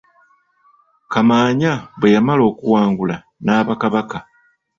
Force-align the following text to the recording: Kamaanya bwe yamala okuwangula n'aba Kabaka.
Kamaanya 1.11 1.71
bwe 1.99 2.13
yamala 2.15 2.43
okuwangula 2.51 3.15
n'aba 3.45 3.73
Kabaka. 3.81 4.17